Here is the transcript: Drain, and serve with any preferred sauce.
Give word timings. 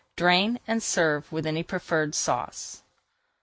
Drain, 0.15 0.59
and 0.65 0.81
serve 0.81 1.31
with 1.31 1.45
any 1.45 1.61
preferred 1.61 2.15
sauce. 2.15 2.81